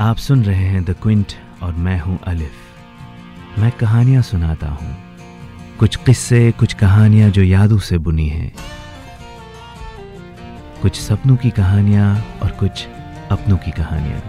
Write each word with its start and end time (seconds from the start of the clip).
आप 0.00 0.16
सुन 0.16 0.44
रहे 0.44 0.64
हैं 0.64 0.84
द 0.84 0.94
क्विंट 1.02 1.32
और 1.62 1.72
मैं 1.72 2.00
हूँ 2.00 2.18
अलिफ 2.26 3.58
मैं 3.58 3.70
कहानियाँ 3.72 4.22
सुनाता 4.22 4.68
हूँ। 4.68 4.96
कुछ 5.78 5.96
किस्से, 5.96 6.52
कुछ 6.52 6.74
कहानियाँ 6.74 7.30
जो 7.30 7.42
यादों 7.42 7.78
से 7.78 7.98
बुनी 7.98 8.28
हैं। 8.28 8.52
कुछ 10.82 11.00
सपनों 11.00 11.36
की 11.36 11.50
कहानियाँ 11.50 12.24
और 12.42 12.50
कुछ 12.50 12.86
अपनों 13.30 13.56
की 13.56 13.70
कहानियाँ। 13.70 14.22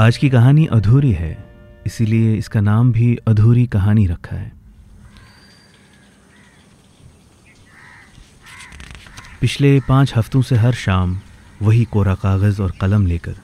आज 0.00 0.16
की 0.16 0.30
कहानी 0.30 0.66
अधूरी 0.66 1.12
है, 1.12 1.44
इसीलिए 1.86 2.34
इसका 2.34 2.60
नाम 2.60 2.92
भी 2.92 3.18
अधूरी 3.28 3.66
कहानी 3.66 4.06
रखा 4.06 4.36
है। 4.36 4.52
पिछले 9.40 9.80
पाँच 9.80 10.16
हफ्तों 10.16 10.42
से 10.42 10.56
हर 10.56 10.72
शाम 10.72 11.20
वही 11.62 11.84
कोरा 11.84 12.14
कागज़ 12.14 12.62
और 12.62 12.72
कलम 12.80 13.06
लेकर 13.06 13.34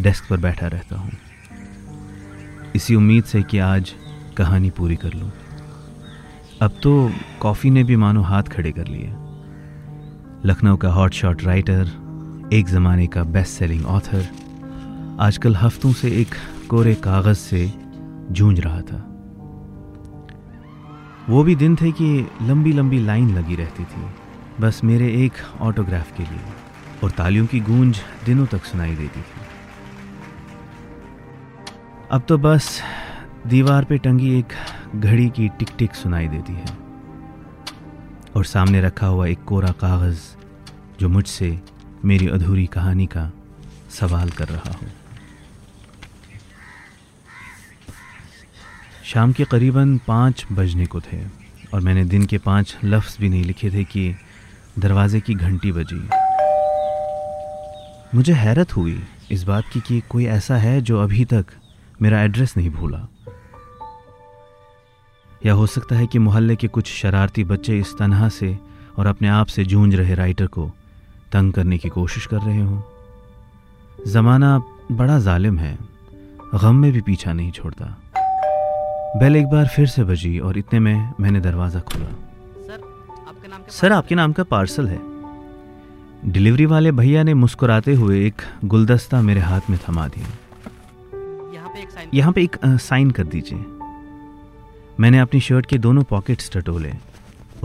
डेस्क 0.00 0.24
पर 0.30 0.36
बैठा 0.36 0.66
रहता 0.66 0.96
हूँ। 0.96 1.12
इसी 2.76 2.94
उम्मीद 2.94 3.24
से 3.24 3.42
कि 3.42 3.58
आज 3.58 3.92
कहानी 4.36 4.70
पूरी 4.70 4.96
कर 4.96 5.12
लूँ। 5.12 5.30
अब 6.62 6.78
तो 6.82 7.10
कॉफ़ी 7.40 7.70
ने 7.70 7.84
भी 7.84 7.96
मानो 7.96 8.22
हाथ 8.22 8.42
खड़े 8.42 8.72
कर 8.72 8.86
लिए। 8.86 9.12
लखनऊ 10.44 10.76
का 10.76 10.90
हॉट 10.92 11.12
शॉट 11.12 11.44
राइटर, 11.44 11.90
एक 12.52 12.68
ज़माने 12.68 13.06
का 13.06 13.24
बेस्ट 13.24 13.58
सेलिंग 13.58 13.86
ऑथर 13.86 14.28
आजकल 15.20 15.56
हफ्तों 15.56 15.92
से 15.92 16.10
एक 16.10 16.34
कोरे 16.68 16.94
कागज़ 16.94 17.38
से 17.38 17.72
जूझ 18.30 18.60
रहा 18.60 18.80
था। 18.80 19.04
वो 21.28 21.42
भी 21.42 21.54
दिन 21.54 21.76
थे 21.76 21.92
कि 21.92 22.28
लंबी 22.42 22.72
लंबी 22.72 22.98
लाइन 22.98 23.34
लगी 23.38 23.54
रहती 23.54 23.84
थी, 23.84 24.06
बस 24.60 24.80
मेरे 24.84 25.24
एक 25.24 25.32
ऑटोग्राफ 25.60 26.16
के 26.16 26.22
लिए। 26.22 26.61
और 27.02 27.10
तालियों 27.10 27.46
की 27.46 27.60
गूंज 27.60 28.00
दिनों 28.24 28.46
तक 28.46 28.64
सुनाई 28.64 28.94
देती 28.96 29.20
थी। 29.20 29.40
अब 32.10 32.24
तो 32.28 32.38
बस 32.38 32.80
दीवार 33.46 33.84
पे 33.84 33.98
टंगी 33.98 34.38
एक 34.38 34.52
घड़ी 34.96 35.28
की 35.28 35.48
टिक 35.48 35.68
टिक 35.78 35.94
सुनाई 35.94 36.28
देती 36.28 36.52
है 36.52 36.76
और 38.36 38.44
सामने 38.44 38.80
रखा 38.80 39.06
हुआ 39.06 39.26
एक 39.26 39.44
कोरा 39.44 39.72
कागज़ 39.72 40.20
जो 41.00 41.08
मुझसे 41.08 41.60
मेरी 42.04 42.28
अधूरी 42.28 42.66
कहानी 42.66 43.06
का 43.06 43.30
सवाल 43.90 44.30
कर 44.30 44.48
रहा 44.48 44.72
हो। 44.72 44.86
शाम 49.04 49.32
के 49.32 49.44
करीबन 49.44 49.98
पाँच 49.98 50.46
बजने 50.52 50.86
को 50.86 51.00
थे 51.00 51.24
और 51.74 51.80
मैंने 51.80 52.04
दिन 52.04 52.26
के 52.26 52.38
पाँच 52.38 52.76
लफ्ज़ 52.84 53.18
भी 53.20 53.28
नहीं 53.28 53.44
लिखे 53.44 53.70
थे 53.70 53.84
कि 53.84 54.14
दरवाजे 54.78 55.20
की 55.20 55.34
घंटी 55.34 55.72
बजी। 55.72 56.08
मुझे 58.14 58.32
हैरत 58.32 58.76
हुई 58.76 59.02
इस 59.30 59.42
बात 59.44 59.64
की 59.72 59.80
कि 59.80 60.00
कोई 60.00 60.26
ऐसा 60.26 60.56
है 60.56 60.80
जो 60.80 61.02
अभी 61.02 61.24
तक 61.24 61.46
मेरा 62.02 62.22
एड्रेस 62.22 62.56
नहीं 62.56 62.70
भूला। 62.70 63.08
या 65.46 65.52
हो 65.52 65.66
सकता 65.66 65.96
है 65.96 66.06
कि 66.06 66.18
मोहल्ले 66.18 66.56
के 66.56 66.68
कुछ 66.68 66.86
शरारती 66.92 67.44
बच्चे 67.44 67.78
इस 67.78 67.96
तनहा 67.98 68.28
से 68.28 68.58
और 68.98 69.06
अपने 69.06 69.28
आप 69.28 69.46
से 69.46 69.64
जूझ 69.64 69.94
रहे 69.94 70.14
राइटर 70.14 70.46
को 70.46 70.70
तंग 71.32 71.52
करने 71.52 71.78
की 71.78 71.88
कोशिश 71.88 72.26
कर 72.26 72.36
रहे 72.36 72.60
हो। 72.60 72.82
ज़माना 74.06 74.58
बड़ा 74.92 75.18
जालिम 75.18 75.58
है 75.58 75.78
गम 76.54 76.74
में 76.74 76.92
भी 76.92 77.00
पीछा 77.00 77.32
नहीं 77.32 77.50
छोड़ता। 77.52 77.86
बेल 79.18 79.36
एक 79.36 79.46
बार 79.46 79.66
फिर 79.66 79.86
से 79.86 80.04
बजी 80.04 80.38
और 80.38 80.58
इतने 80.58 80.78
में 80.78 81.12
मैंने 81.20 81.40
दरवाज़ा 81.40 81.80
खोला। 81.80 82.08
सर 83.70 83.92
आपके 83.92 84.14
नाम 84.14 84.32
का 84.32 84.42
पार्सल 84.42 84.88
है। 84.88 85.11
डिलीवरी 86.24 86.66
वाले 86.66 86.90
भैया 86.92 87.22
ने 87.22 87.32
मुस्कुराते 87.34 87.94
हुए 87.94 88.26
एक 88.26 88.42
गुलदस्ता 88.64 89.20
मेरे 89.22 89.40
हाथ 89.40 89.60
में 89.70 89.78
थमा 89.78 90.06
दिया। 90.08 90.26
यहाँ 92.14 92.32
पे 92.32 92.42
एक 92.42 92.56
साइन 92.64 93.10
कर 93.10 93.24
दीजिए। 93.24 93.58
मैंने 95.00 95.18
अपनी 95.18 95.40
शर्ट 95.40 95.66
के 95.66 95.78
दोनों 95.78 96.02
पॉकेट्स 96.02 96.50
टटोले 96.52 96.92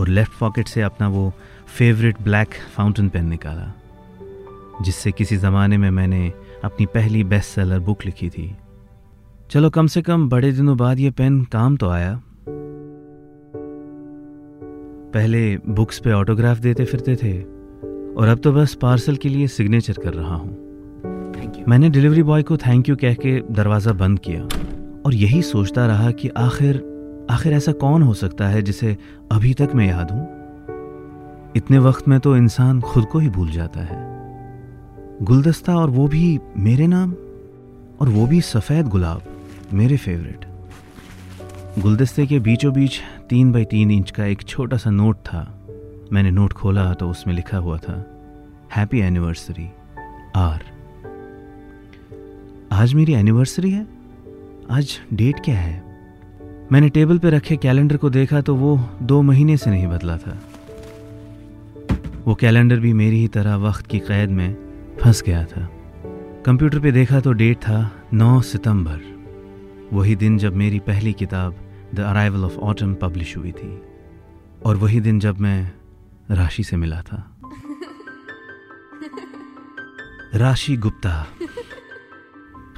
और 0.00 0.08
लेफ़्ट 0.08 0.32
पॉकेट 0.40 0.68
से 0.68 0.82
अपना 0.82 1.08
वो 1.08 1.32
फेवरेट 1.78 2.22
ब्लैक 2.22 2.54
फाउंटेन 2.76 3.08
पेन 3.08 3.26
निकाला 3.26 3.72
जिससे 4.82 5.12
किसी 5.12 5.36
ज़माने 5.36 5.78
में 5.78 5.90
मैंने 5.90 6.32
अपनी 6.64 6.86
पहली 6.86 7.22
बेस्ट 7.24 7.48
सेलर 7.48 7.78
बुक 7.80 8.04
लिखी 8.06 8.30
थी। 8.30 8.54
चलो 9.50 9.70
कम 9.70 9.86
से 9.86 10.02
कम 10.02 10.28
बड़े 10.28 10.50
दिनों 10.52 10.76
बाद 10.76 10.98
ये 11.00 11.10
पेन 11.10 11.42
काम 11.44 11.76
तो 11.76 11.88
आया। 11.88 12.20
पहले 15.14 15.56
बुक्स 15.68 15.98
पे 15.98 16.12
ऑटोग्राफ 16.12 16.58
देते 16.58 16.84
फिरते 16.84 17.16
थे 17.16 17.57
और 18.16 18.28
अब 18.28 18.38
तो 18.38 18.52
बस 18.52 18.74
पार्सल 18.74 19.16
के 19.16 19.28
लिए 19.28 19.46
सिग्नेचर 19.46 19.92
कर 19.92 20.14
रहा 20.14 20.34
हूँ। 20.34 21.64
मैंने 21.68 21.88
डिलीवरी 21.90 22.22
बॉय 22.22 22.42
को 22.42 22.56
थैंक 22.56 22.88
यू 22.88 22.96
कह 22.96 23.14
के 23.14 23.40
दरवाज़ा 23.50 23.92
बंद 23.92 24.18
किया 24.18 24.42
और 25.06 25.14
यही 25.14 25.42
सोचता 25.42 25.86
रहा 25.86 26.10
कि 26.10 26.28
आखिर 26.28 26.82
आखिर 27.30 27.52
ऐसा 27.52 27.72
कौन 27.72 28.02
हो 28.02 28.14
सकता 28.14 28.48
है 28.48 28.62
जिसे 28.62 28.96
अभी 29.32 29.54
तक 29.54 29.70
मैं 29.74 29.88
याद 29.88 30.10
हूँ? 30.10 30.22
इतने 31.56 31.78
वक्त 31.78 32.08
में 32.08 32.20
तो 32.20 32.36
इंसान 32.36 32.80
खुद 32.80 33.04
को 33.04 33.18
ही 33.18 33.28
भूल 33.28 33.50
जाता 33.50 33.80
है। 33.80 34.06
गुलदस्ता 35.22 35.76
और 35.76 35.90
वो 35.90 36.08
भी 36.08 36.38
मेरे 36.56 36.86
नाम? 36.86 37.12
और 38.00 38.08
वो 38.08 38.26
भी 38.26 38.40
सफ़ेद 38.40 38.86
गुलाब 38.86 39.22
मेरे 39.74 39.96
फेवरेट 39.96 40.44
गुलदस्ते 41.78 42.26
के 42.26 42.38
बीचों 42.38 42.72
बीच 42.72 43.00
तीन 43.28 43.52
बाई 43.52 43.64
तीन 43.64 43.90
इंच 43.90 44.10
का 44.10 44.24
एक 44.24 44.42
छोटा 44.42 44.76
सा 44.76 44.90
नोट 44.90 45.16
था। 45.16 45.57
मैंने 46.12 46.30
नोट 46.30 46.52
खोला 46.52 46.94
तो 46.94 47.10
उसमें 47.10 47.34
लिखा 47.34 47.58
हुआ 47.58 47.78
था 47.78 48.20
हैप्पी 48.76 49.00
एनिवर्सरी 49.00 49.70
आर 50.36 50.64
आज 52.72 52.94
मेरी 52.94 53.12
एनिवर्सरी 53.12 53.70
है? 53.70 53.86
आज 54.70 55.00
डेट 55.12 55.40
क्या 55.44 55.58
है? 55.58 55.84
मैंने 56.72 56.88
टेबल 56.88 57.18
पर 57.18 57.28
रखे 57.28 57.56
कैलेंडर 57.56 57.96
को 57.96 58.10
देखा 58.10 58.40
तो 58.40 58.54
वो 58.54 58.88
दो 59.02 59.22
महीने 59.22 59.56
से 59.56 59.70
नहीं 59.70 59.86
बदला 59.86 60.16
था। 60.16 60.42
वो 62.24 62.34
कैलेंडर 62.34 62.80
भी 62.80 62.92
मेरी 62.92 63.18
ही 63.18 63.28
तरह 63.28 63.56
वक्त 63.56 63.86
की 63.86 63.98
कैद 63.98 64.30
में 64.30 64.56
फंस 65.00 65.22
गया 65.22 65.44
था। 65.44 65.70
कंप्यूटर 66.46 66.78
पे 66.78 66.92
देखा 66.92 67.20
तो 67.20 67.32
डेट 67.32 67.56
था 67.56 67.92
9 68.14 68.42
सितंबर। 68.42 69.00
वही 69.92 70.16
दिन 70.16 70.38
जब 70.38 70.56
मेरी 70.56 70.78
पहली 70.78 71.12
किताब 71.12 71.54
the 71.94 72.00
arrival 72.00 72.44
of 72.44 72.56
autumn 72.56 72.94
publish 72.94 73.36
हुई 73.36 73.52
थी। 73.52 73.82
और 74.66 74.76
वही 74.76 75.00
दिन 75.00 75.20
जब 75.20 75.38
मैं 75.38 75.72
राशि 76.30 76.64
से 76.64 76.76
मिला 76.76 77.02
था। 77.02 77.40
राशि 80.34 80.76
गुप्ता। 80.76 81.26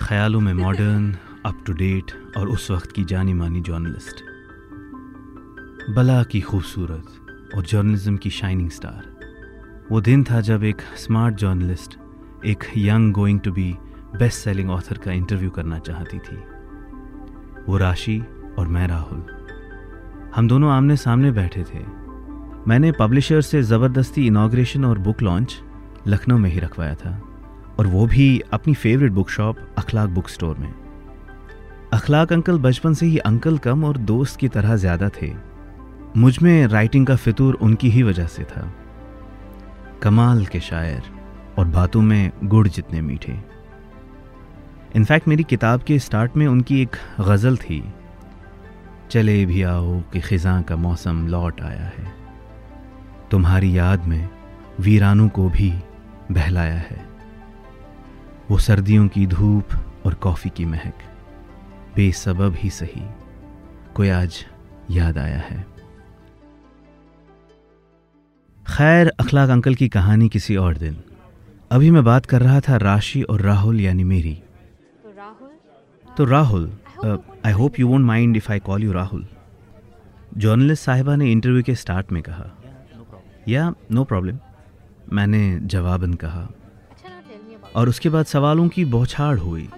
ख्यालों 0.00 0.40
में 0.40 0.54
मॉडर्न 0.54 1.16
अप 1.46 1.64
टू 1.66 1.72
डेट 1.72 2.36
और 2.36 2.48
उस 2.48 2.70
वक्त 2.70 2.92
की 2.92 3.04
जानी 3.04 3.34
मानी 3.34 3.60
जर्नलिस्ट 3.60 4.24
बला 5.90 6.22
की 6.22 6.40
खूबसूरत 6.40 7.06
और 7.56 7.64
जर्नलिज्म 7.64 8.16
की 8.16 8.30
शाइनिंग 8.30 8.70
स्टार 8.70 9.20
वो 9.92 10.00
दिन 10.00 10.24
था 10.24 10.40
जब 10.40 10.64
एक 10.64 10.80
स्मार्ट 10.80 11.34
जर्नलिस्ट 11.34 11.98
एक 12.46 12.64
young 12.76 13.12
going 13.12 13.40
to 13.40 13.52
be 13.52 13.76
best 14.18 14.38
selling 14.38 14.70
author 14.70 14.98
का 14.98 15.12
इंटरव्यू 15.12 15.50
करना 15.50 15.78
चाहती 15.78 16.18
थी। 16.18 16.36
वो 17.68 17.76
राशि 17.76 18.22
और 18.58 18.68
मैं 18.68 18.88
राहुल। 18.88 19.24
हम 20.34 20.48
दोनों 20.48 20.72
आमने 20.72 20.96
सामने 20.96 21.32
बैठे 21.32 21.62
थे। 21.62 22.09
मैंने 22.68 22.92
पब्लिशर 22.92 23.40
से 23.40 23.62
ज़बरदस्ती 23.62 24.26
इनाग्रेशन 24.26 24.84
और 24.84 24.98
बुक 24.98 25.22
लॉन्च 25.22 25.60
लखनऊ 26.08 26.38
में 26.38 26.50
ही 26.50 26.58
रखवाया 26.60 26.94
था। 26.94 27.20
और 27.78 27.86
वो 27.86 28.06
भी 28.06 28.42
अपनी 28.52 28.74
favourite 28.74 29.12
book 29.12 29.30
shop 29.30 29.58
Akhlaq 29.78 30.08
book 30.08 30.28
store 30.28 30.56
में। 30.58 30.72
अखलाक 31.92 32.32
अंकल 32.32 32.58
बचपन 32.58 32.94
से 32.94 33.06
ही 33.06 33.18
अंकल 33.18 33.58
कम 33.58 33.84
और 33.84 33.96
दोस्त 33.96 34.38
की 34.38 34.48
तरह 34.48 34.76
ज़्यादा 34.76 35.08
थे। 35.22 35.32
मुझमें 36.16 36.66
राइटिंग 36.66 37.06
का 37.06 37.16
फितूर 37.16 37.54
उनकी 37.54 37.90
ही 37.90 38.02
वजह 38.02 38.26
से 38.26 38.44
था। 38.44 38.72
कमाल 40.02 40.44
के 40.46 40.60
शायर 40.60 41.02
और 41.58 41.66
बातों 41.68 42.02
में 42.02 42.30
गुड़ 42.44 42.66
जितने 42.68 43.00
मीठे। 43.00 43.38
इनफैक्ट 44.96 45.28
मेरी 45.28 45.42
किताब 45.44 45.82
के 45.82 45.98
स्टार्ट 45.98 46.36
में 46.36 46.46
उनकी 46.46 46.80
एक 46.82 46.96
गज़ल 47.20 47.56
थी, 47.56 47.82
चले 49.10 49.44
भी 49.46 49.62
आओ 49.62 50.00
कि 50.12 50.20
ख़िज़ा 50.20 50.60
का 50.62 50.76
मौसम 50.76 51.26
लौट 51.28 51.60
आया 51.60 51.84
है। 51.88 52.19
तुम्हारी 53.30 53.76
याद 53.78 54.06
में 54.06 54.28
वीरानों 54.80 55.28
को 55.28 55.48
भी 55.50 55.70
बहलाया 56.30 56.78
है। 56.80 57.04
वो 58.50 58.58
सर्दियों 58.58 59.06
की 59.08 59.26
धूप 59.26 59.74
और 60.06 60.14
कॉफ़ी 60.14 60.50
की 60.50 60.64
महक, 60.64 61.02
बेसबब 61.96 62.54
ही 62.54 62.70
सही, 62.70 63.02
कोई 63.94 64.08
आज 64.08 64.44
याद 64.90 65.18
आया 65.18 65.38
है। 65.38 65.66
खैर, 68.66 69.12
अखलाक 69.20 69.50
अंकल 69.50 69.74
की 69.74 69.88
कहानी 69.88 70.28
किसी 70.28 70.56
और 70.56 70.76
दिन। 70.76 70.96
अभी 71.70 71.90
मैं 71.90 72.04
बात 72.04 72.26
कर 72.26 72.42
रहा 72.42 72.60
था 72.60 72.76
राशि 72.76 73.22
और 73.22 73.40
राहुल, 73.40 73.80
यानी 73.80 74.04
मेरी। 74.04 74.34
तो 74.34 75.12
राहुल 75.16 75.50
तो 76.16 76.24
Rahul 76.24 76.70
I 77.46 77.52
hope 77.52 77.78
you 77.80 77.88
won't 77.88 78.04
mind 78.06 78.36
if 78.36 78.50
I 78.52 78.58
call 78.60 78.84
you 78.84 78.92
Rahul. 78.92 79.26
Journalist 80.36 80.84
साहिबा 80.84 81.16
ने 81.16 81.30
इंटरव्यू 81.32 81.62
के 81.62 81.74
स्टार्ट 81.74 82.12
में 82.12 82.22
कहा 82.22 82.50
या 83.48 83.72
नो 83.90 84.04
प्रॉब्लम 84.04 84.38
मैंने 85.12 85.58
जवाबन 85.64 86.14
कहा। 86.14 86.48
और 87.76 87.88
उसके 87.88 88.08
बाद 88.08 88.26
सवालों 88.26 88.68
की 88.68 88.84
बौछाड़ 88.86 89.38
हुई। 89.38 89.68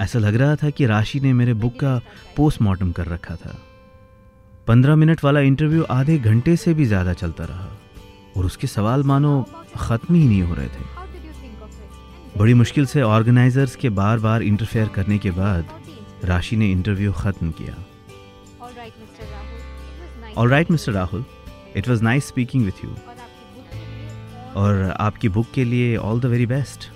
ऐसा 0.00 0.18
लग 0.18 0.34
रहा 0.34 0.56
था 0.56 0.70
कि 0.70 0.86
राशि 0.86 1.20
ने 1.20 1.32
मेरे 1.32 1.54
बुक 1.54 1.74
का 1.74 2.00
पोस्टमार्टम 2.36 2.92
कर 2.92 3.06
रखा 3.06 3.36
था। 3.36 3.56
पंद्रह 4.66 4.96
मिनट 4.96 5.24
वाला 5.24 5.40
इंटरव्यू 5.42 5.84
आधे 5.90 6.18
घंटे 6.18 6.56
से 6.56 6.74
भी 6.74 6.84
ज़्यादा 6.84 7.12
चलता 7.12 7.44
रहा। 7.44 7.68
और 8.36 8.44
उसके 8.44 8.66
सवाल 8.66 9.02
मानो 9.02 9.42
ख़त्म 9.76 10.14
ही 10.14 10.24
नहीं 10.24 10.42
हो 10.42 10.54
रहे 10.54 10.66
थे। 10.66 10.84
बड़ी 12.38 12.54
मुश्किल 12.54 12.86
से 12.86 13.02
ऑर्गेनाइजर्स 13.02 13.76
के 13.76 13.88
बार 13.90 14.18
बार 14.18 14.42
इंटरफेयर 14.42 14.88
करने 14.88 15.18
के 15.18 15.30
बाद 15.30 15.68
राशि 16.24 16.56
ने 16.56 16.70
इंटरव्यू 16.72 17.12
ख़त्म 17.12 17.50
किया। 17.52 17.74
All 20.36 20.48
right 20.50 20.70
mister 20.70 20.92
Rahul 20.92 21.24
it 21.76 21.88
was 21.88 22.02
nice 22.02 22.28
speaking 22.28 22.64
with 22.64 22.84
you 22.84 22.90
और 24.56 24.96
आपकी 25.00 25.28
बुक 25.28 25.46
के 25.54 25.64
लिए 25.64 25.96
ऑल 25.96 26.20
द 26.20 26.26
वेरी 26.26 26.46
बेस्ट 26.46 26.88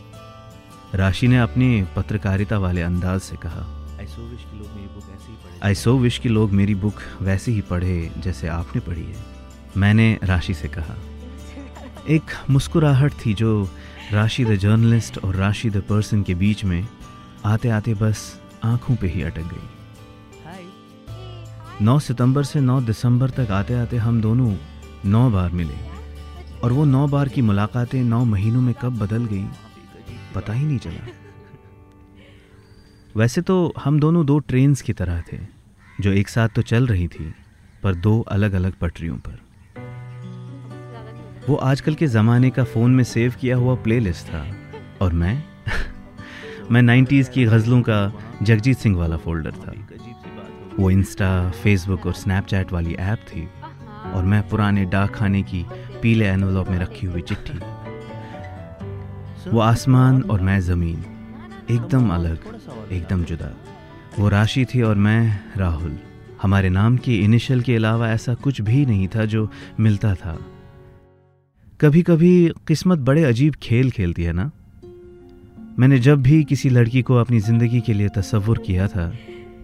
राशि 0.94 1.28
ने 1.28 1.38
अपने 1.38 1.86
पत्रकारिता 1.96 2.58
वाले 2.58 2.82
अंदाज 2.82 3.20
से 3.20 3.36
कहा 3.36 3.66
आई 4.00 4.06
सो 4.06 4.22
विश 4.22 4.40
कि 4.40 4.58
लोग 4.58 4.68
मेरी 4.68 4.86
बुक 4.86 5.04
ऐसे 5.04 5.32
पढ़े। 5.32 5.58
आई 5.62 5.74
सो 5.74 5.96
विश 5.98 6.18
कि 6.18 6.28
लोग 6.28 6.50
मेरी 6.50 6.74
बुक 6.74 6.94
वैसे 7.22 7.52
ही 7.52 7.60
पढ़े 7.60 8.12
जैसे 8.18 8.48
आपने 8.48 8.80
पढ़ी 8.80 9.04
है। 9.04 9.24
मैंने 9.76 10.18
राशि 10.22 10.54
से 10.54 10.68
कहा। 10.68 10.96
एक 12.08 12.22
मुस्कुराहट 12.50 13.12
थी 13.26 13.34
जो 13.34 13.68
राशि 14.12 14.44
द 14.44 14.54
जर्नलिस्ट 14.54 15.18
और 15.18 15.36
राशि 15.36 15.70
द 15.70 15.82
पर्सन 15.88 16.22
के 16.22 16.34
बीच 16.34 16.64
में 16.64 16.86
आते 17.44 17.68
आते 17.68 17.94
बस 17.94 18.40
आँखों 18.64 18.96
पे 18.96 19.08
ही 19.08 19.22
अटक 19.22 19.42
गई। 19.42 19.68
9 21.82 21.98
सितंबर 21.98 22.42
से 22.42 22.60
9 22.60 22.80
दिसंबर 22.80 23.30
तक 23.30 23.50
आते 23.50 23.74
आते 23.74 23.96
हम 23.96 24.20
दोनों 24.20 24.54
नौ 25.06 25.30
बार 25.30 25.50
मिले। 25.50 25.74
और 26.64 26.72
वो 26.72 26.84
नौ 26.84 27.08
बार 27.08 27.28
की 27.28 27.42
मुलाकातें 27.42 28.02
नौ 28.02 28.24
महीनों 28.24 28.60
में 28.60 28.74
कब 28.82 28.98
बदल 28.98 29.24
गई, 29.24 29.44
पता 30.34 30.52
ही 30.52 30.64
नहीं 30.66 30.78
चला। 30.78 31.08
वैसे 33.16 33.40
तो 33.40 33.74
हम 33.84 34.00
दोनों 34.00 34.26
दो 34.26 34.38
ट्रेन्स 34.38 34.82
की 34.82 34.92
तरह 34.92 35.22
थे, 35.32 35.38
जो 36.00 36.12
एक 36.12 36.28
साथ 36.28 36.48
तो 36.48 36.62
चल 36.62 36.86
रही 36.86 37.08
थी, 37.08 37.34
पर 37.82 37.94
दो 37.94 38.20
अलग 38.20 38.52
अलग 38.52 38.72
पटरियों 38.72 39.16
पर। 39.16 39.38
वो 41.48 41.56
आजकल 41.56 41.94
के 41.94 42.06
ज़माने 42.06 42.50
का 42.50 42.64
फ़ोन 42.64 42.94
में 42.94 43.04
सेव 43.04 43.34
किया 43.40 43.56
हुआ 43.56 43.74
प्लेलिस्ट 43.74 44.26
था, 44.26 44.54
और 45.02 45.12
मैं? 45.12 45.44
मैं 46.70 46.82
नाइन्टीज़ 46.82 47.30
की 47.30 47.44
गज़लों 47.44 47.82
का 47.82 48.12
जगजीत 48.42 48.78
सिंह 48.78 48.96
वाला 48.96 49.16
फोल्डर 49.16 49.52
था। 49.52 49.72
वो 50.78 50.90
इंस्टा 50.90 51.50
फेसबुक 51.50 52.06
और 52.06 52.12
स्नैपचैट 52.12 52.72
वाली 52.72 52.94
ऐप 52.94 53.18
थी। 53.18 53.48
और 54.14 54.24
मैं 54.24 54.48
पुराने 54.48 54.84
डाक 54.84 55.10
खाने 55.10 55.42
की 55.42 55.64
पीले 56.02 56.26
एनवलॉप 56.26 56.68
में 56.68 56.78
रखी 56.78 57.06
हुई 57.06 57.22
चिट्ठी। 57.22 57.58
वो 59.50 59.60
आसमान 59.60 60.22
और 60.22 60.40
मैं 60.40 60.60
ज़मीन 60.60 61.04
एकदम 61.70 62.08
अलग 62.10 62.38
एकदम 62.92 63.24
जुदा। 63.24 63.52
वो 64.18 64.28
राशि 64.28 64.64
थी 64.64 64.82
और 64.82 64.94
मैं 64.94 65.40
राहुल। 65.56 65.98
हमारे 66.42 66.68
नाम 66.68 66.96
की 66.96 67.18
इनिशियल 67.18 67.60
के 67.62 67.76
अलावा 67.76 68.08
ऐसा 68.10 68.34
कुछ 68.34 68.60
भी 68.60 68.86
नहीं 68.86 69.08
था 69.08 69.24
जो 69.24 69.50
मिलता 69.80 70.14
था। 70.14 70.38
कभी 71.80 72.02
कभी 72.02 72.52
किस्मत 72.68 72.98
बड़े 72.98 73.24
अजीब 73.24 73.54
खेल 73.54 73.90
खेलती 73.90 74.22
है 74.22 74.32
ना? 74.32 74.50
मैंने 75.78 75.98
जब 75.98 76.22
भी 76.22 76.44
किसी 76.44 76.68
लड़की 76.68 77.02
को 77.02 77.14
अपनी 77.14 77.40
ज़िंदगी 77.40 77.80
के 77.80 77.92
लिए 77.92 78.08
तस्वुर 78.08 78.58
किया 78.58 78.88
था 78.88 79.12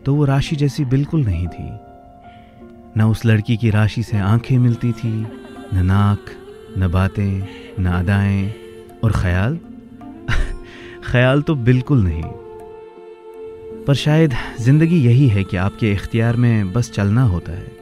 तो 0.07 0.15
वो 0.15 0.25
राशि 0.25 0.57
जैसी 0.57 0.85
बिल्कुल 0.85 1.25
नहीं 1.25 1.49
थी। 1.49 1.77
न 2.97 3.03
उस 3.11 3.27
लड़की 3.27 3.57
की 3.57 3.71
राशि 3.71 4.03
से 4.03 4.19
आँखें 4.19 4.59
मिलती 4.59 4.93
थी, 4.93 5.27
न 5.75 5.87
नाक, 5.87 6.25
न 6.79 6.89
बातें, 6.89 7.49
न 7.81 7.87
अदाएँ। 7.87 8.55
और 9.05 9.13
ख्याल? 9.13 9.59
ख्याल 11.13 11.43
तो 11.43 11.55
बिल्कुल 11.55 12.05
नहीं। 12.05 12.23
पर 13.85 13.95
शायद 13.95 14.35
ज़िंदगी 14.61 14.97
यही 14.97 15.29
है 15.29 15.45
कि 15.45 15.57
आपके 15.57 15.93
इख्तियार 15.93 16.37
में 16.37 16.73
बस 16.73 16.91
चलना 16.91 17.23
होता 17.23 17.53
है। 17.53 17.73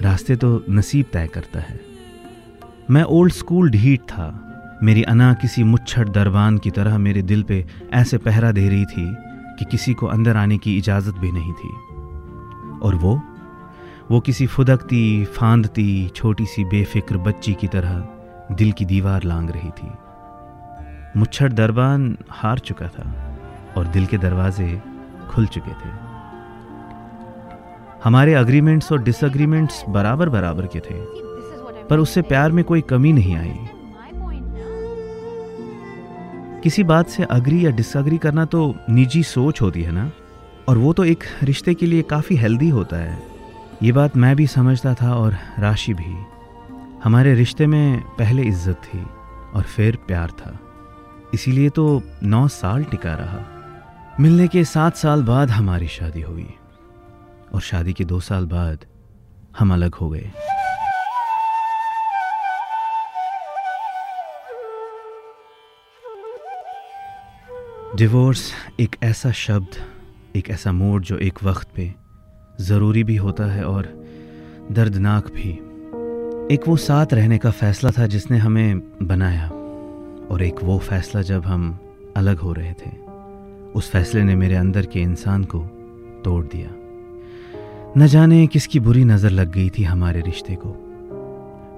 रास्ते 0.00 0.36
तो 0.36 0.64
नसीब 0.70 1.06
तय 1.12 1.26
करता 1.26 1.60
है। 1.60 1.80
मैं 2.90 3.02
ओल्ड 3.02 3.32
स्कूल 3.32 3.70
ढीठ 3.70 4.00
था। 4.00 4.42
मेरी 4.82 5.02
अना 5.02 5.34
किसी 5.34 5.62
मुच्छड़ 5.64 6.08
दरबान 6.08 6.58
की 6.58 6.70
तरह 6.70 6.98
मेरे 6.98 7.22
दिल 7.22 7.42
पे 7.42 7.66
ऐसे 7.92 8.18
पहरा 8.18 8.52
दे 8.52 8.68
रही 8.68 8.84
थी। 8.84 9.16
कि 9.58 9.64
किसी 9.64 9.94
को 9.94 10.06
अंदर 10.06 10.36
आने 10.36 10.58
की 10.58 10.76
इजाज़त 10.78 11.14
भी 11.14 11.32
नहीं 11.32 11.52
थी। 11.52 11.68
और 12.82 12.94
वो 12.94 13.20
वो 14.10 14.20
किसी 14.20 14.46
फुदकती, 14.46 15.24
फांदती 15.24 16.08
छोटी 16.08 16.46
सी 16.46 16.64
बेफिक्र 16.64 17.16
बच्ची 17.16 17.54
की 17.54 17.68
तरह 17.68 18.08
दिल 18.52 18.72
की 18.72 18.84
दीवार 18.84 19.22
लांग 19.22 19.50
रही 19.50 19.70
थी। 19.70 19.90
मुच्छड़ 21.16 21.52
दरबान 21.52 22.16
हार 22.30 22.58
चुका 22.58 22.88
था 22.88 23.38
और 23.76 23.86
दिल 23.86 24.06
के 24.06 24.18
दरवाजे 24.18 24.82
खुल 25.30 25.46
चुके 25.46 25.70
थे। 25.70 25.90
हमारे 28.04 28.34
अग्रीमेंट्स 28.34 28.92
और 28.92 29.02
डिसअग्रीमेंट्स 29.02 29.84
बराबर 29.88 30.28
बराबर 30.28 30.66
के 30.66 30.78
थे, 30.78 30.94
पर 31.86 31.98
उससे 31.98 32.22
प्यार 32.22 32.52
में 32.52 32.64
कोई 32.64 32.80
कमी 32.80 33.12
नहीं 33.12 33.36
आई। 33.36 33.58
किसी 36.62 36.82
बात 36.84 37.08
से 37.08 37.22
अग्री 37.22 37.64
या 37.66 37.70
डिसअग्री 37.70 38.18
करना 38.18 38.44
तो 38.44 38.74
निजी 38.90 39.22
सोच 39.22 39.60
होती 39.62 39.82
है 39.82 39.92
ना? 39.92 40.10
और 40.68 40.78
वो 40.78 40.92
तो 40.92 41.04
एक 41.04 41.24
रिश्ते 41.42 41.74
के 41.74 41.86
लिए 41.86 42.02
काफ़ी 42.02 42.36
हेल्दी 42.36 42.68
होता 42.68 42.96
है। 42.96 43.18
ये 43.82 43.92
बात 43.92 44.16
मैं 44.16 44.34
भी 44.36 44.46
समझता 44.46 44.94
था 44.94 45.14
और 45.14 45.36
राशि 45.58 45.94
भी। 45.94 46.14
हमारे 47.04 47.34
रिश्ते 47.34 47.66
में 47.66 48.00
पहले 48.18 48.42
इज़्ज़त 48.42 48.80
थी 48.84 49.02
और 49.54 49.62
फिर 49.62 49.96
प्यार 50.06 50.30
था। 50.30 50.58
इसीलिए 51.34 51.70
तो 51.70 52.02
नौ 52.22 52.46
साल 52.48 52.84
टिका 52.84 53.14
रहा। 53.14 53.44
मिलने 54.20 54.48
के 54.48 54.64
सात 54.64 54.96
साल 54.96 55.22
बाद 55.22 55.50
हमारी 55.50 55.88
शादी 55.88 56.20
हुई 56.20 56.48
और 57.54 57.60
शादी 57.60 57.92
के 57.92 58.04
दो 58.04 58.20
साल 58.20 58.46
बाद 58.46 58.84
हम 59.58 59.72
अलग 59.74 59.94
हो 59.94 60.10
गए। 60.10 60.30
डिवोर्स 67.94 68.52
एक 68.80 68.96
ऐसा 69.02 69.30
शब्द, 69.30 69.66
एक 70.36 70.50
ऐसा 70.50 70.72
मोड 70.72 71.02
जो 71.02 71.18
एक 71.18 71.44
वक्त 71.44 71.68
पे 71.76 71.94
ज़रूरी 72.60 73.04
भी 73.04 73.16
होता 73.16 73.44
है 73.44 73.64
और 73.64 73.86
दर्दनाक 74.72 75.26
भी। 75.26 75.50
एक 76.54 76.68
वो 76.68 76.76
साथ 76.76 77.06
रहने 77.14 77.38
का 77.38 77.50
फ़ैसला 77.50 77.90
था 77.90 78.06
जिसने 78.06 78.38
हमें 78.38 78.78
बनाया 79.02 79.48
और 80.30 80.42
एक 80.42 80.54
वो 80.62 80.78
फ़ैसला 80.78 81.22
जब 81.22 81.44
हम 81.44 81.78
अलग 82.16 82.38
हो 82.38 82.52
रहे 82.52 82.72
थे। 82.72 82.90
उस 83.72 83.90
फैसले 83.90 84.22
ने 84.22 84.34
मेरे 84.36 84.54
अंदर 84.54 84.86
के 84.86 85.00
इंसान 85.00 85.44
को 85.44 85.58
तोड़ 86.24 86.44
दिया। 86.44 86.70
न 87.98 88.06
जाने 88.06 88.46
किसकी 88.46 88.80
बुरी 88.80 89.04
नज़र 89.04 89.30
लग 89.30 89.52
गई 89.52 89.70
थी 89.70 89.82
हमारे 89.82 90.20
रिश्ते 90.20 90.54
को। 90.54 90.76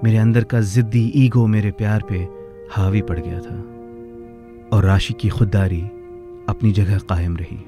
मेरे 0.03 0.17
अंदर 0.17 0.43
का 0.43 0.61
ज़िद्दी 0.61 1.11
ईगो 1.15 1.47
मेरे 1.47 1.71
प्यार 1.71 2.03
पे 2.09 2.27
हावी 2.71 3.01
पड़ 3.01 3.19
गया 3.19 3.39
था। 3.39 3.75
और 4.73 4.85
राशि 4.85 5.13
की 5.13 5.29
खुददारी 5.29 5.89
अपनी 6.49 6.71
जगह 6.71 6.99
कायम 6.99 7.37
रही। 7.37 7.59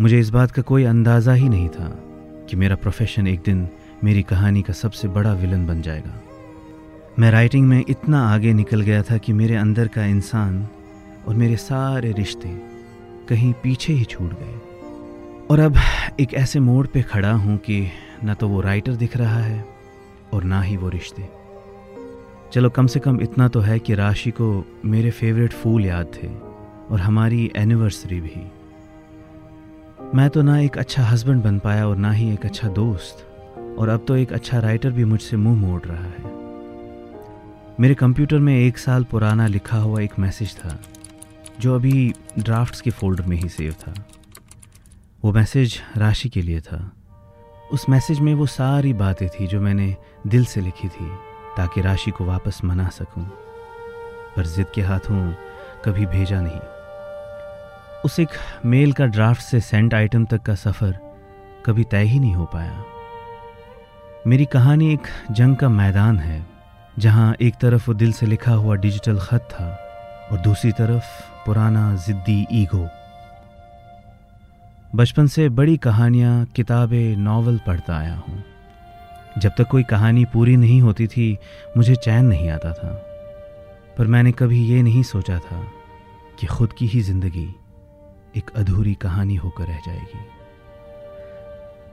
मुझे 0.00 0.18
इस 0.20 0.30
बात 0.30 0.50
का 0.50 0.62
कोई 0.62 0.84
अंदाज़ा 0.84 1.32
ही 1.32 1.48
नहीं 1.48 1.68
था 1.68 1.88
कि 2.50 2.56
मेरा 2.56 2.76
प्रोफेशन 2.76 3.26
एक 3.26 3.40
दिन 3.40 3.68
मेरी 4.04 4.22
कहानी 4.22 4.62
का 4.62 4.72
सबसे 4.72 5.08
बड़ा 5.08 5.32
विलन 5.32 5.66
बन 5.66 5.82
जाएगा। 5.82 6.20
मैं 7.18 7.30
राइटिंग 7.30 7.66
में 7.68 7.84
इतना 7.88 8.20
आगे 8.28 8.52
निकल 8.52 8.80
गया 8.80 9.02
था 9.02 9.18
कि 9.18 9.32
मेरे 9.32 9.56
अंदर 9.56 9.88
का 9.88 10.04
इंसान 10.04 10.66
और 11.28 11.34
मेरे 11.34 11.56
सारे 11.56 12.12
रिश्ते 12.12 12.48
कहीं 13.28 13.52
पीछे 13.52 13.92
ही 13.92 14.04
छूट 14.04 14.32
गए। 14.32 14.60
और 15.50 15.60
अब 15.60 15.76
एक 16.20 16.34
ऐसे 16.34 16.60
मोड़ 16.60 16.86
पे 16.86 17.02
खड़ा 17.02 17.32
हूँ 17.32 17.56
कि 17.56 17.86
न 18.24 18.34
तो 18.34 18.48
वो 18.48 18.60
राइटर 18.60 18.92
दिख 18.92 19.16
रहा 19.16 19.38
है 19.38 19.64
और 20.32 20.44
ना 20.44 20.60
ही 20.62 20.76
वो 20.76 20.88
रिश्ते। 20.88 21.28
चलो 22.52 22.70
कम 22.70 22.86
से 22.86 23.00
कम 23.00 23.20
इतना 23.20 23.48
तो 23.48 23.60
है 23.60 23.78
कि 23.78 23.94
राशि 23.94 24.30
को 24.30 24.64
मेरे 24.84 25.10
फेवरेट 25.10 25.52
फूल 25.52 25.86
याद 25.86 26.06
थे। 26.14 26.28
और 26.90 27.00
हमारी 27.00 27.52
एनिवर्सरी 27.56 28.20
भी। 28.20 28.46
मैं 30.14 30.30
तो 30.30 30.42
ना 30.42 30.58
एक 30.58 30.78
अच्छा 30.78 31.04
हस्बैंड 31.04 31.42
बन 31.42 31.58
पाया 31.58 31.88
और 31.88 31.96
ना 31.96 32.12
ही 32.12 32.32
एक 32.32 32.46
अच्छा 32.46 32.68
दोस्त। 32.68 33.26
और 33.78 33.88
अब 33.88 34.04
तो 34.08 34.16
एक 34.16 34.32
अच्छा 34.32 34.58
राइटर 34.58 34.90
भी 34.90 35.04
मुझसे 35.04 35.36
मुँह 35.36 35.56
मोड़ 35.56 35.82
रहा 35.82 36.04
है। 36.04 36.34
मेरे 37.80 37.94
कंप्यूटर 37.94 38.38
में 38.38 38.54
एक 38.56 38.78
साल 38.78 39.04
पुराना 39.04 39.46
लिखा 39.46 39.78
हुआ 39.78 40.00
एक 40.00 40.18
मैसेज 40.18 40.56
था, 40.56 40.78
जो 41.60 41.74
अभी 41.74 42.14
ड्राफ्ट्स 42.38 42.80
के 42.80 42.90
फोल्डर 42.90 43.24
में 43.24 43.36
ही 43.36 43.48
सेव 43.48 43.72
था। 43.72 43.94
वो 45.24 45.32
मैसेज 45.32 45.80
राशि 45.96 46.28
के 46.28 46.42
लिए 46.42 46.60
था। 46.60 46.92
उस 47.72 47.88
मैसेज 47.88 48.20
में 48.20 48.34
वो 48.34 48.46
सारी 48.46 48.92
बातें 48.92 49.28
थी 49.28 49.46
जो 49.46 49.60
मैंने 49.60 49.96
दिल 50.26 50.44
से 50.44 50.60
लिखी 50.60 50.88
थी, 50.88 51.08
ताकि 51.56 51.80
राशि 51.80 52.10
को 52.10 52.24
वापस 52.24 52.60
मना 52.64 52.88
सकूँ। 52.88 53.24
पर 54.36 54.46
जिद 54.46 54.66
के 54.74 54.82
हाथों 54.82 55.32
कभी 55.84 56.06
भेजा 56.06 56.40
नहीं। 56.40 56.75
उस 58.04 58.18
एक 58.20 58.28
मेल 58.66 58.92
का 58.92 59.06
ड्राफ्ट 59.06 59.42
से 59.42 59.60
सेंट 59.60 59.94
आइटम 59.94 60.24
तक 60.24 60.42
का 60.42 60.54
सफ़र 60.54 60.98
कभी 61.66 61.84
तय 61.84 62.04
ही 62.04 62.18
नहीं 62.20 62.34
हो 62.34 62.44
पाया। 62.44 62.84
मेरी 64.26 64.44
कहानी 64.44 64.92
एक 64.92 65.06
जंग 65.30 65.56
का 65.56 65.68
मैदान 65.68 66.18
है, 66.18 66.46
जहाँ 66.98 67.34
एक 67.40 67.54
तरफ़ 67.54 67.86
वो 67.88 67.94
दिल 67.94 68.12
से 68.12 68.26
लिखा 68.26 68.52
हुआ 68.52 68.74
डिजिटल 68.74 69.18
ख़त 69.18 69.48
था 69.52 69.68
और 70.32 70.38
दूसरी 70.38 70.72
तरफ़ 70.72 71.04
पुराना 71.46 71.94
जिद्दी 71.96 72.46
ईगो। 72.52 72.86
बचपन 74.96 75.26
से 75.26 75.48
बड़ी 75.48 75.76
कहानियाँ, 75.76 76.44
किताबें, 76.46 77.16
नॉवल 77.16 77.60
पढ़ता 77.66 77.96
आया 77.96 78.14
हूँ। 78.14 78.44
जब 79.38 79.50
तक 79.58 79.68
कोई 79.68 79.82
कहानी 79.82 80.24
पूरी 80.24 80.56
नहीं 80.56 80.80
होती 80.80 81.06
थी, 81.06 81.38
मुझे 81.76 81.94
चैन 81.94 82.24
नहीं 82.24 82.50
आता 82.50 82.72
था। 82.72 82.92
पर 83.98 84.06
मैंने 84.06 84.32
कभी 84.32 84.64
ये 84.64 84.82
नहीं 84.82 85.02
सोचा 85.02 85.38
था 85.38 85.64
कि 86.40 86.46
खुद 86.46 86.72
की 86.72 86.86
ही 86.86 87.00
ज़िंदगी 87.00 87.48
एक 88.36 88.50
अधूरी 88.56 88.94
कहानी 88.94 89.34
होकर 89.34 89.64
रह 89.64 89.78
जाएगी। 89.86 90.18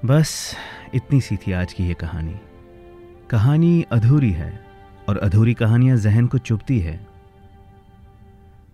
बस 0.07 0.55
इतनी 0.95 1.21
सी 1.21 1.37
थी 1.37 1.51
आज 1.51 1.73
की 1.73 1.87
ये 1.87 1.93
कहानी। 1.93 2.33
कहानी 3.29 3.85
अधूरी 3.91 4.31
है 4.31 4.65
और 5.09 5.17
अधूरी 5.17 5.53
कहानियाँ 5.53 5.97
जहन 5.97 6.27
को 6.27 6.37
चुभती 6.37 6.79
है। 6.79 7.07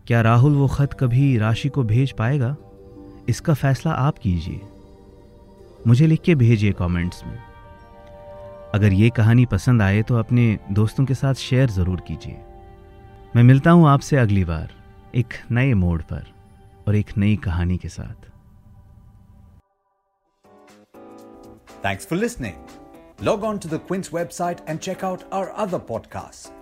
क्या 0.07 0.21
राहुल 0.21 0.55
वो 0.55 0.67
खत 0.67 0.93
कभी 0.93 1.37
राशि 1.37 1.69
को 1.69 1.83
भेज 1.83 2.11
पाएगा? 2.11 2.55
इसका 3.29 3.53
फैसला 3.53 3.91
आप 3.91 4.17
कीजिए। 4.17 4.61
मुझे 5.87 6.07
लिख 6.07 6.21
के 6.21 6.35
भेजिए 6.35 6.71
कमेंट्स 6.71 7.23
में। 7.25 7.37
अगर 8.73 8.93
ये 8.93 9.09
कहानी 9.09 9.45
पसंद 9.45 9.81
आए 9.81 10.01
तो 10.01 10.15
अपने 10.15 10.57
दोस्तों 10.71 11.05
के 11.05 11.13
साथ 11.13 11.33
शेयर 11.33 11.69
ज़रूर 11.69 11.99
कीजिए। 12.07 12.37
मैं 13.35 13.43
मिलता 13.43 13.71
हूँ 13.71 13.87
आपसे 13.89 14.17
अगली 14.17 14.43
बार 14.43 14.69
एक 15.15 15.33
नए 15.51 15.73
मोड 15.73 16.01
पर। 16.01 16.38
और 16.89 16.95
एक 16.95 17.17
नई 17.17 17.35
कहानी 17.35 17.77
के 17.77 17.89
साथ। 17.89 18.29
Thanks 21.85 22.07
for 22.07 22.19
listening 22.19 23.23
log 23.23 23.43
on 23.43 23.59
to 23.59 23.69
the 23.69 23.73
queens 23.73 24.09
website 24.13 24.57
and 24.69 24.79
check 24.79 25.03
out 25.05 25.23
our 25.33 25.47
other 25.47 25.79
podcast 25.79 26.58